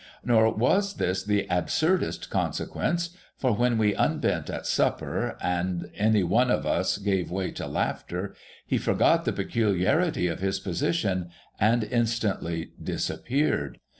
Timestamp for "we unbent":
3.77-4.49